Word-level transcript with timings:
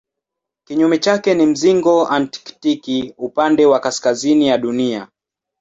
Kinyume 0.67 0.97
chake 0.97 1.33
ni 1.35 1.45
mzingo 1.45 2.07
antaktiki 2.07 3.13
upande 3.17 3.65
wa 3.65 3.79
kaskazini 3.79 4.47
ya 4.47 4.57
Dunia. 4.57 5.07